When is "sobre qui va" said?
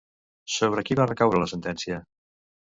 0.53-1.07